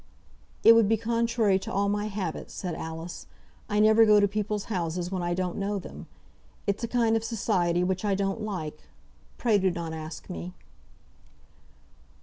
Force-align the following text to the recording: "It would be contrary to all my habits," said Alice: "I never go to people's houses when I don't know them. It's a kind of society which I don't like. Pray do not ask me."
"It 0.63 0.73
would 0.73 0.89
be 0.89 0.97
contrary 0.97 1.59
to 1.59 1.71
all 1.71 1.87
my 1.87 2.07
habits," 2.07 2.55
said 2.55 2.73
Alice: 2.73 3.27
"I 3.69 3.79
never 3.79 4.03
go 4.03 4.19
to 4.19 4.27
people's 4.27 4.63
houses 4.63 5.11
when 5.11 5.21
I 5.21 5.35
don't 5.35 5.59
know 5.59 5.77
them. 5.77 6.07
It's 6.65 6.83
a 6.83 6.87
kind 6.87 7.15
of 7.15 7.23
society 7.23 7.83
which 7.83 8.03
I 8.03 8.15
don't 8.15 8.41
like. 8.41 8.85
Pray 9.37 9.59
do 9.59 9.69
not 9.69 9.93
ask 9.93 10.27
me." 10.27 10.55